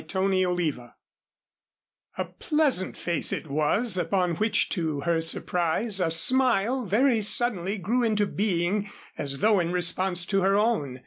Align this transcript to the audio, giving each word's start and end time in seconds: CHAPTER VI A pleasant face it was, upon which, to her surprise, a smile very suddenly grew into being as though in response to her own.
CHAPTER 0.03 0.29
VI 0.55 0.89
A 2.17 2.25
pleasant 2.25 2.97
face 2.97 3.31
it 3.31 3.45
was, 3.45 3.99
upon 3.99 4.33
which, 4.37 4.67
to 4.69 5.01
her 5.01 5.21
surprise, 5.21 5.99
a 5.99 6.09
smile 6.09 6.85
very 6.87 7.21
suddenly 7.21 7.77
grew 7.77 8.01
into 8.01 8.25
being 8.25 8.89
as 9.15 9.41
though 9.41 9.59
in 9.59 9.71
response 9.71 10.25
to 10.25 10.41
her 10.41 10.55
own. 10.55 10.99